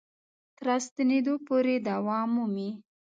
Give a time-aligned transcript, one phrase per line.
[0.55, 2.69] تر راستنېدو پورې دوام مومي.